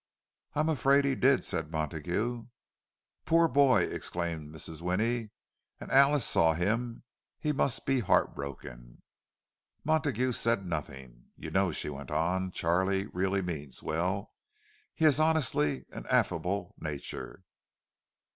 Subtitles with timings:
[0.55, 2.47] "I'm afraid he did," said Montague.
[3.23, 4.81] "Poor boy!" exclaimed Mrs.
[4.81, 5.29] Winnie.
[5.79, 7.03] "And Alice saw him!
[7.37, 9.03] He must be heartbroken!"
[9.83, 11.25] Montague said nothing.
[11.37, 14.33] "You know," she went on, "Charlie really means well.
[14.95, 17.43] He has honestly an affectionate nature."